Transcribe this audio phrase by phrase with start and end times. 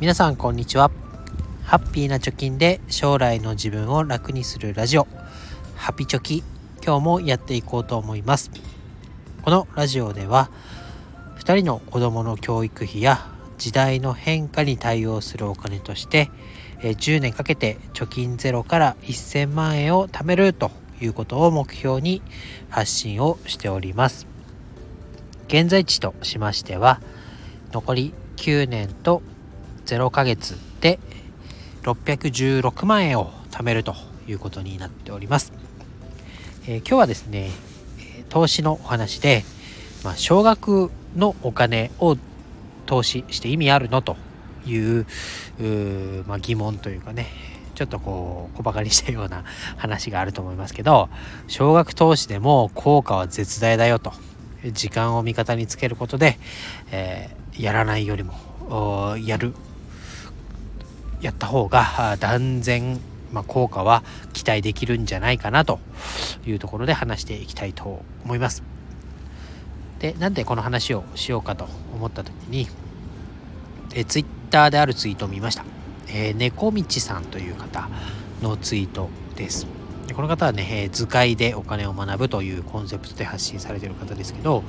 [0.00, 0.90] 皆さんこんにちは。
[1.62, 5.06] ハッピーな貯金で将来の自分を楽にするラジオ。
[5.76, 6.42] ハピチョキ
[6.82, 8.50] 今日もやっていこうと思います。
[9.42, 10.50] このラジオでは
[11.40, 13.26] 2人の子供の教育費や
[13.58, 16.30] 時代の変化に対応するお金として
[16.80, 20.70] 10年かけて貯金ゼロから1000万円を貯めると
[21.02, 22.22] いうことを目標に
[22.70, 24.26] 発信をしております。
[25.48, 27.02] 現在地としましては
[27.72, 29.20] 残り9年と
[29.96, 30.98] 0ヶ月で
[31.82, 33.94] 616万円を貯めると
[34.28, 35.52] いうことになっております、
[36.66, 37.50] えー、今日はですね
[38.28, 39.44] 投資のお話で、
[40.04, 42.16] まあ、少額のお金を
[42.86, 44.16] 投資して意味あるのと
[44.66, 45.06] いう
[46.26, 47.26] まあ、疑問というかね
[47.74, 49.44] ちょっとこう小バカにしたような
[49.78, 51.08] 話があると思いますけど
[51.48, 54.12] 少額投資でも効果は絶大だよと
[54.72, 56.38] 時間を味方につけることで、
[56.92, 59.54] えー、やらないよりもやる
[61.20, 63.00] やった方が断然、
[63.32, 65.80] まあ、効果は期待できるんじゃないかなと
[66.46, 68.62] いうところで話していきたいと思います。
[69.98, 72.68] でなんでこの話をしようかと思った時に
[73.94, 75.64] えツイッターであるツイートを見ました。
[76.08, 77.88] えー、猫道さんという方
[78.42, 79.66] のツイートです。
[80.14, 84.64] この方はね、え、図解でお金を学ぶというコンセプトで発信されている方ですけど、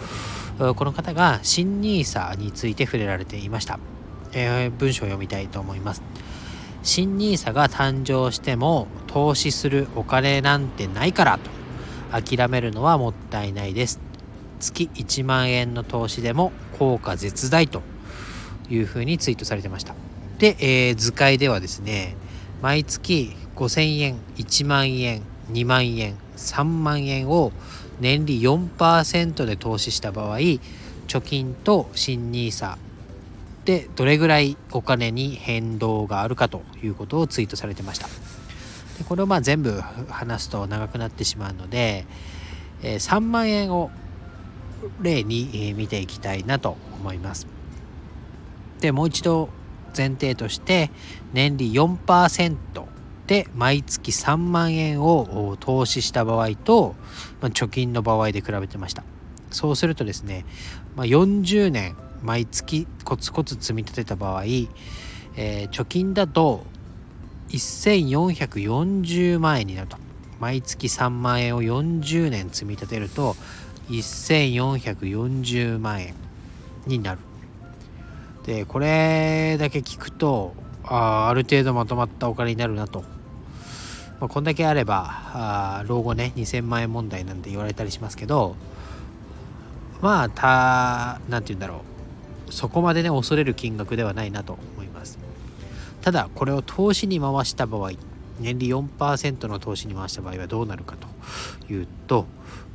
[0.60, 3.80] この方が新 nisa について触れられていました。
[4.34, 6.04] えー、文章を読みたいと思います。
[6.84, 11.52] 新 nisa が誕生しても投資するお金なんてないからと
[12.12, 14.00] 諦めるのはもったいないです。
[14.60, 17.82] 月1万円の投資でも効果絶大と
[18.70, 19.96] いうふうにツイートされてました。
[20.40, 22.16] で、えー、図解ではですね、
[22.62, 25.22] 毎月5000円、1万円、
[25.52, 27.52] 2万円、3万円を
[28.00, 32.78] 年利4%で投資した場合、貯金と新 NISA
[33.66, 38.08] でどれぐらいお金に変動があるかということをツイートされてました。
[38.98, 39.80] でこれをまあ全部
[40.10, 42.06] 話すと長くなってしまうので、
[42.82, 43.92] えー、3万円を
[45.02, 47.48] 例に見ていきたいなと思います。
[48.80, 49.50] でもう一度
[49.96, 50.90] 前提として
[51.34, 52.56] 年利4%
[53.28, 56.96] で毎月3万円を投資した場合と、
[57.40, 59.04] まあ、貯金の場合で比べてました
[59.52, 60.46] そうするとですね、
[60.96, 66.64] まあ、40年毎月コツコツ積み立てた場合、えー、貯金だと
[67.50, 69.98] 1440万円になると。
[70.42, 73.36] 毎月3万円を40年積み立てると
[73.90, 76.16] 1440万円
[76.88, 77.20] になる。
[78.44, 83.02] でこれだけ聞くとあある程度まとまったお金になるなと、
[84.20, 88.56] まあ、こんだけあればあ老後ね2000万円問題なんて言われたりしますけど
[90.02, 91.91] まあた何て言うんだろう。
[92.52, 95.20] そこまでね恐れる金額ではないなと思います。
[96.02, 97.92] ただこれを投資に回した場合
[98.40, 101.08] 年利4%の投資に回した場合はどうなるかと
[101.72, 102.26] いうと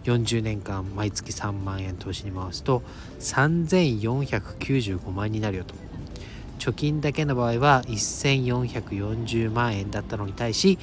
[0.04, 2.82] 40年間毎月3万円投資に回すと
[3.18, 5.74] 3495万円になるよと。
[6.58, 10.78] 貯金だけの場合は1440万円だったのに対し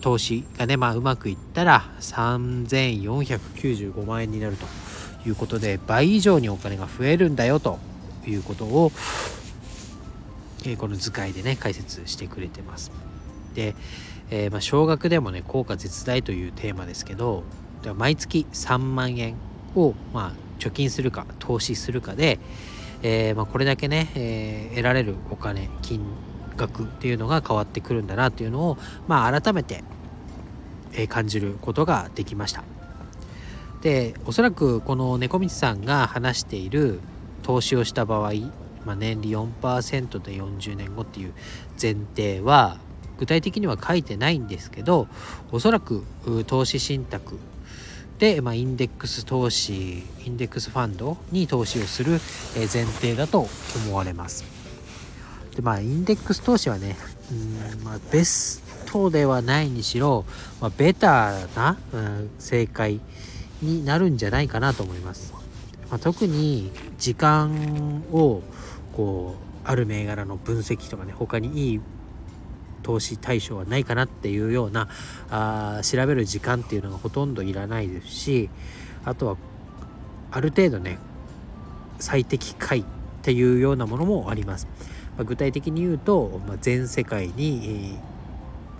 [0.00, 4.66] 投資がねまあうまくいったら3495万円になると。
[5.26, 7.78] いうことで倍以上にお金が増えるんだよと
[8.26, 8.92] いうことを、
[10.66, 12.90] えこの図解でね解説してくれてます。
[13.54, 13.74] で、
[14.30, 17.44] えー、まあ少額でもね効果絶大というテーマですけど
[17.96, 19.36] 毎月3万円
[19.74, 22.38] を、まあ、貯金するか投資するかで、
[23.02, 26.00] えー、まあ、これだけね、えー、得られるお金金
[26.56, 29.84] 額っていうのが変わってくるんだなっていうのを、まあ、改めて、
[30.96, 32.62] え感じることができました
[33.84, 37.00] でおそらくこの猫道さんが話している
[37.42, 38.32] 投資をした場合、
[38.86, 41.34] まあ、年利4%で40年後っていう
[41.80, 42.78] 前提は
[43.18, 45.06] 具体的には書いてないんですけど
[45.52, 46.02] おそらく
[46.46, 47.38] 投資信託
[48.18, 52.12] で、まあ、インデックス投資インデックスファンドに投資をする
[52.54, 53.48] 前提だと
[53.86, 54.44] 思われます。
[55.54, 56.96] でまあインデックス投資はね
[57.30, 57.34] う
[57.82, 60.24] ん、まあ、ベストではないにしろ、
[60.60, 63.00] まあ、ベターな、うん、正解
[63.64, 65.32] になるんじゃないかなと思います、
[65.90, 68.42] まあ、特に時間を
[68.92, 71.80] こうある銘柄の分析とかね他にいい
[72.82, 74.88] 投資対象はないかなっていうような
[75.30, 78.50] あ調べる時間っていうのがほとんどいらないですし
[79.04, 79.36] あとは
[80.30, 80.98] ある程度ね
[81.98, 82.84] 最適解っ
[83.22, 84.68] ていうようなものもあります。
[85.16, 87.96] まあ、具体的に言うと、まあ、全世界に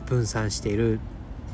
[0.06, 0.98] 分散している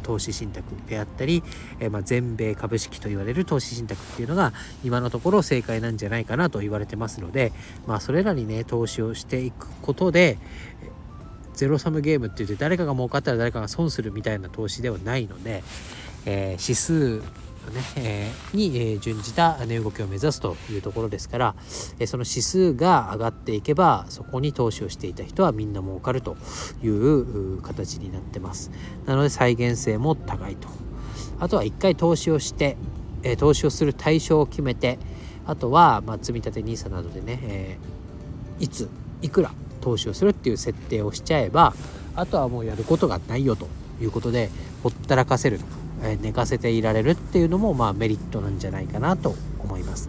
[0.00, 1.42] 投資信託であったり、
[1.78, 4.52] えー、ま、全米株式と言われる投資信託っていうのが
[4.84, 7.52] 今のところ正解なんじゃないかなと言われてますので、
[7.86, 10.38] まあ、それらにね投資をしていくことで
[11.54, 15.62] ゼロサムゲームって言って誰かが儲かったら誰かが損するみたいな投資ではないので、
[16.24, 17.22] えー、指数
[17.70, 21.54] ね、えー、に、えー、準じた値動きを目指すというところですから、
[21.98, 26.36] えー、その指数が上がっていけばそこに投資をしていた人はみんな儲かると
[26.82, 28.70] いう形になってます。
[29.06, 30.68] なので再現性も高いと。
[31.38, 32.76] あとは一回投資をして、
[33.22, 34.98] え投資をする対象を決めて
[35.46, 37.78] あとは、まあ、積立 NISA などでね、え
[38.58, 38.88] いつ
[39.22, 39.50] いくら
[39.80, 41.74] 投資をするっていう設定をしちゃえば
[42.16, 43.68] あとはもうやることがないよと
[44.00, 44.50] いうことで
[44.82, 50.08] ほったらかせるとかえ寝かせていられるっていうのもまあメリットなんじゃないかなと思います。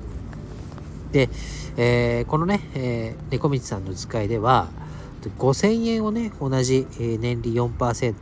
[1.12, 1.30] で、
[1.78, 4.70] えー、このね、えー、猫道さんの使いでは
[5.38, 8.14] 5000円をね同じ年利4%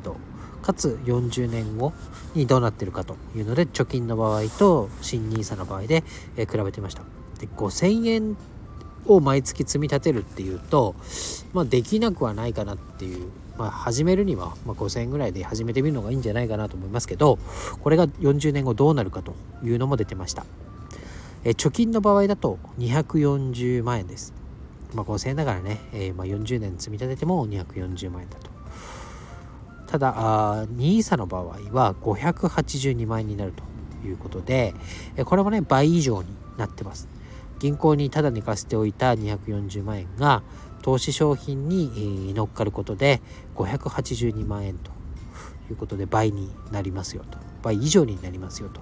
[0.64, 1.94] かつ40年後
[2.36, 6.04] にどうなってるかというので貯金の場合と新 NISA の場合で、
[6.36, 7.04] えー、比べてました。
[7.40, 8.38] で5000円
[9.06, 10.96] を毎月積み立てるっていうと、
[11.54, 13.30] まあ、できなくはないかなっていう
[13.60, 17.38] まあ、始めるには、ま5000円ぐらいで始めてみるのがいいんじゃないかなと思いますけど
[17.84, 20.46] これが40年後どうなるかというのも出てました。
[21.44, 24.34] え貯金の場合だと240万円です、
[24.94, 28.50] まあ、5000円だからね、えー、ま40年積み立てても240万円だと。
[29.88, 33.64] ただあ NISA の場合は582万円になると
[34.08, 34.74] いうことで
[35.26, 37.10] これもね倍以上になってます。
[37.60, 40.44] 銀行にただ寝かせておいた240万円が
[40.90, 43.22] 投資商品に乗っかることで
[43.54, 44.90] 582万円と
[45.70, 48.82] いうことで倍になりますよと倍以上になりますよと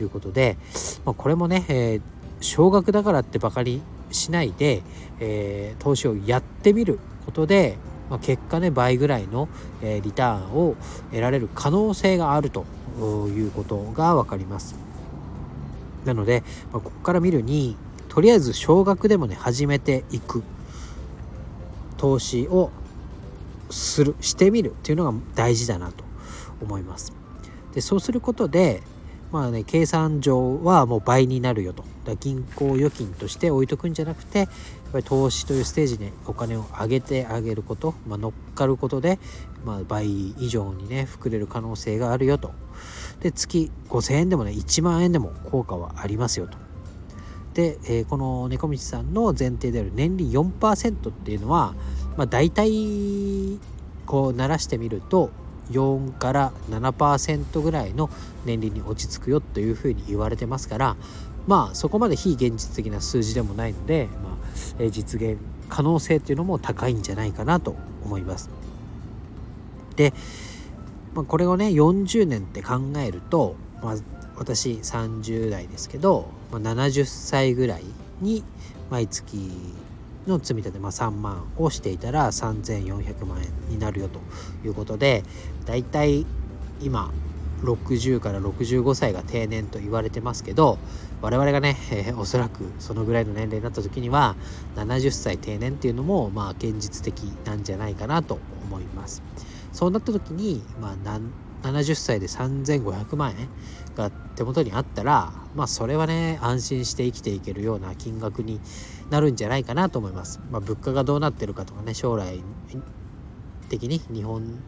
[0.00, 0.56] いうことで、
[1.04, 2.00] まあ、これもね、えー、
[2.40, 3.82] 少額だからってばかり
[4.12, 4.84] しないで、
[5.18, 7.76] えー、投資をやってみることで、
[8.08, 9.48] まあ、結果ね倍ぐらいの、
[9.82, 10.76] えー、リターンを
[11.10, 12.66] 得られる可能性があると
[13.00, 14.76] いうことが分かります。
[16.04, 17.76] なので、まあ、ここから見るに
[18.08, 20.44] とりあえず少額でもね始めていく
[21.98, 22.70] 投資を
[23.70, 26.04] するしてみるっていうのが大事だなと
[26.62, 27.12] 思います。
[27.74, 28.82] でそうすることで
[29.30, 31.84] まあね計算上はもう倍になるよと。
[32.04, 34.48] だ銀行預金として置いとくんじゃなくてやっ
[34.92, 39.18] ぱり投資というステージにお金を上げてあげること、まあ、乗っかることで、
[39.66, 42.52] まあ、倍以上にね膨れる可能性があるよと。
[43.20, 46.56] で月5000円でもね1万円でも効果はありますよと、
[47.62, 51.74] えー、この猫道さんの前提である年利4%っていうのは、
[52.16, 53.58] まあ、大体
[54.06, 55.30] こう鳴らしてみると
[55.70, 58.10] 4から7%ぐらいの
[58.44, 60.96] 年利に落ち着くよというふうに言われてますから
[61.46, 64.38] まあそこまで非現実的な数字でもないので、まあ
[64.78, 65.38] え実現
[65.68, 68.50] 可能性っていうのも高いんじゃないかなと思います。
[69.96, 70.12] で、
[71.14, 73.96] まあ、これをね40年って考えると、まあ、
[74.38, 77.82] 私30代ですけど、まあ、70歳ぐらい
[78.20, 78.44] に
[78.90, 79.50] 毎月
[80.26, 84.20] の積み立て、まあ、3万をしていたら3400万円になるよと
[84.64, 85.24] いうことで
[85.66, 86.26] だいたい
[86.80, 87.10] 今
[87.62, 90.78] 60から65歳が定年と言われてますけど
[91.20, 94.36] 我々がね、えー、おそらくそのぐらいの年齢になった時には
[94.76, 99.22] 70歳定年っていうのもまあ現実的なんじゃないかなと思います。
[99.72, 100.96] そうなった時にまあ
[101.62, 103.48] 70歳で3500万円
[103.96, 108.60] が手元にあったらまあそれはね安心して生きていけるような金額に
[109.10, 110.40] なるんじゃないかなと思います。
[110.50, 112.40] まあ、物価がどうなってるかとかね将来
[113.68, 114.62] 的に日本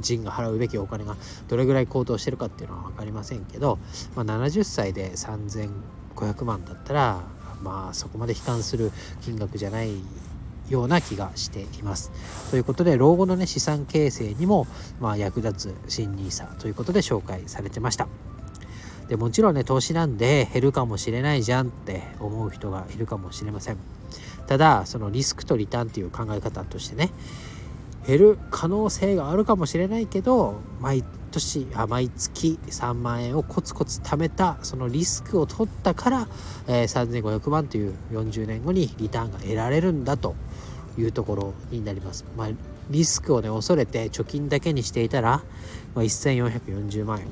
[0.00, 1.16] 人が払うべきお金が
[1.48, 3.78] どれぐらい高騰してるかっていうのは分かりませんけど、
[4.14, 7.20] まあ、70歳で3500万だったら
[7.62, 8.92] まあそこまで悲観する
[9.22, 9.90] 金額じゃない
[10.68, 12.10] ような気がしています。
[12.50, 14.66] ということで老後のね資産形成にも
[15.00, 18.08] まあ役立つ新 NISA ということで紹介されてました。
[19.08, 23.76] でもちろんね投資なんで減るかもしれないじゃんって思う人がいるかもしれません。
[24.46, 27.10] ただそのリスクとリターンっていう考え方としてね
[28.06, 31.04] 減る可能性があるかもしれないけど毎
[31.38, 36.28] 年あ毎月3万円をコツコツ貯めたそのリスクを取ったから、
[36.66, 40.34] えー、3500万という40年後にリターンが得られるんだと
[40.98, 42.24] いうところになります。
[42.36, 42.48] まあ、
[42.90, 45.42] リスクをね恐れて貯金だけにしていたら、
[45.94, 47.26] まあ、1440万円。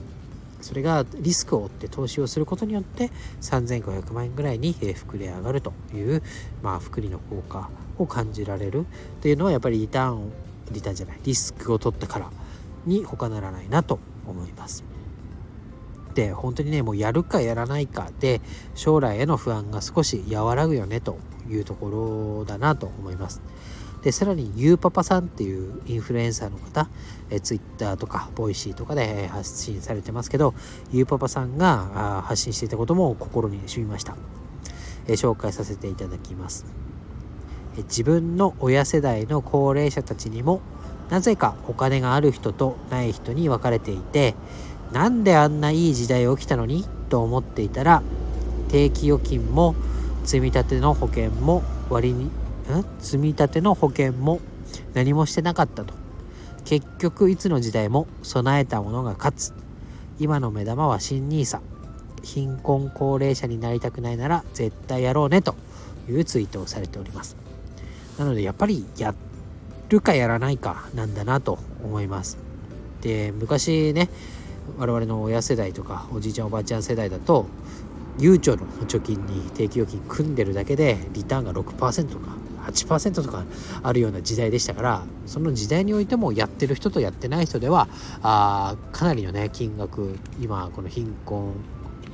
[0.60, 3.10] それがリスクを負って投資をすることによって
[3.42, 6.22] 3500万円ぐらいに膨れ上がるという、
[6.62, 8.86] まあ、複利の効果を感じられる。
[9.20, 10.30] というのはやっぱりリターンを
[10.70, 12.30] リターンじゃないリスクを取ったから。
[12.86, 14.84] に他ならないなと思います。
[16.14, 18.40] で本当にねもうやるかやらないかで
[18.74, 23.42] 将来への不安が少し和らぐよねというところだなと思います。
[24.02, 26.88] でさらにゆうパパさんっていうインフルエンサーの方
[27.30, 30.54] え Twitter とか Voicy とかで発信されてますけど
[30.92, 34.16] ゆうパパさんが発信していたことも心に染みました、
[35.08, 36.66] え紹介させていただきます
[37.76, 40.60] 自分の親世代の高齢者たちにも
[41.10, 44.34] なぜかお金がある人とない人に分かれていて
[44.92, 48.02] なんであんないい時代起きたのにと思っていたら
[48.68, 49.74] 定期預金も
[50.24, 52.30] 積み立ての保険も割にん？
[52.98, 54.40] 積み立ての保険も
[54.94, 55.94] 何もしてなかったと。
[56.64, 59.54] 結局いつの時代も備えたものが勝つ。
[60.18, 61.60] 今の目玉は新 NISA
[62.24, 65.54] 貧困高齢者になりたくないなら絶対やろうねと
[66.08, 67.36] いうツイートをされております。
[68.18, 69.14] なのでやっぱりやっ
[69.88, 72.38] るかやらないかなんだなと思います。
[73.02, 74.08] で昔ね
[74.78, 77.46] 我々の親世代とかおじいちゃんおばあちゃん世代だと
[78.18, 83.44] ゆうちょの貯金に定期預金組んでるだけでリターンが6%とか8%とか
[83.82, 87.88] あるような時代でしたからその時代においてもやってる人とやってない人では
[88.22, 91.52] あかなりのね金額今この貧困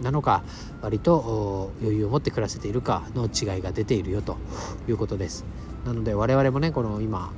[0.02, 0.42] なのか
[0.82, 4.36] 割と余裕を持って暮らせているかの違いが出ているよと
[4.88, 5.44] いうことです。
[5.86, 7.32] なので我々もねこの今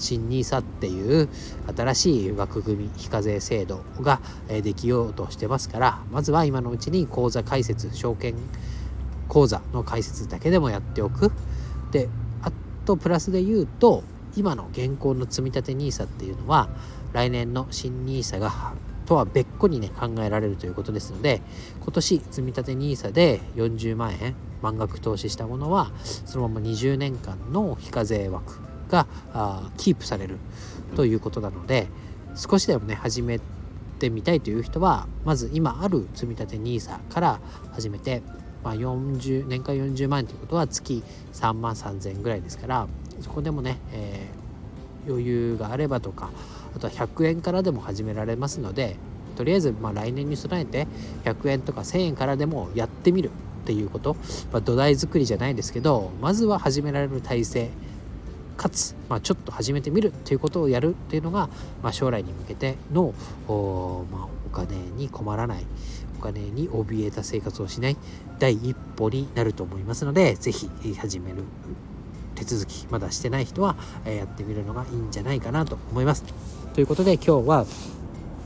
[0.00, 1.28] 新 NISA っていう
[1.76, 8.34] 新しい枠組み非課税制度ができようとしてますからまずは今のうちに口座開設証券
[9.28, 11.30] 口座の開設だけでもやっておく。
[11.92, 12.08] で
[12.42, 12.50] あ
[12.84, 14.02] とプラスで言うと
[14.36, 16.68] 今の現行の積立 NISA っていうのは
[17.12, 18.74] 来年の新 NISA が
[19.10, 21.42] とは別個にね考えられるということですので
[21.80, 30.36] 今年積立 NISA で40万円満額投資したものはそのまま20年間の非課税枠があキープされる
[30.96, 31.86] ということなので
[32.34, 33.40] 少しでもね始め
[33.98, 37.40] てみたいという人はまず今ある積立 NISA から
[37.72, 38.22] 始めて、
[38.64, 42.88] まあ、40年間40万円ということは月3万3000円ぐらいですから
[43.20, 46.30] そこでもね、えー、余裕があればとか
[46.74, 48.96] あとは100円からでも始められますので
[49.36, 50.86] とりあえずま来年に備えて
[51.24, 53.30] 100円とか1000円からでもやってみる
[53.62, 54.16] っていうこと、
[54.52, 57.70] まあ、土台作りじゃないですけどまずは始められる体制
[58.56, 61.48] かつ、まあ、ちょっと始めてみるっていうことをやるっていうのが、
[61.82, 63.14] まあ、将来に向けての
[63.48, 65.66] お,、まあ、お金に困らない
[66.18, 67.96] お金に怯えた生活をしない
[68.38, 71.44] 第一歩になると思いますので是非始める
[72.34, 76.24] 手続きまだしてない人はやってみるのがいいんじゃないかなと思います。
[76.72, 77.66] ということで今日は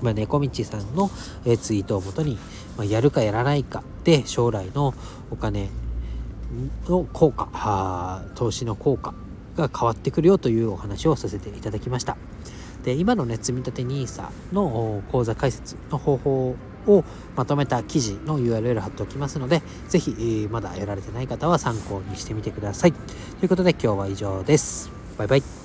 [0.02, 1.10] まあ、猫道さんの、
[1.46, 2.36] えツイートをもとに、
[2.76, 4.92] まあ、やるかやらないかで将来の
[5.30, 5.70] お金
[6.88, 9.14] の効果投資の効果
[9.56, 12.16] が変わってくるよというお話をさせていただきました。
[12.84, 16.56] で今のね積立 NISA の口座開設の方法
[16.86, 22.92] をまとめた記事の URL 貼っておきますので是非えまだやられてない方は参考にしてみてください。
[22.92, 22.98] と
[23.42, 24.90] いうことで今日は以上です。
[25.16, 25.63] バイバイ。